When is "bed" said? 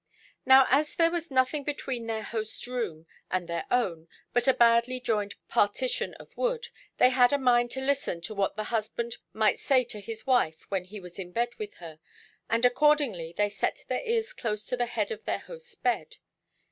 11.31-11.49, 15.75-16.17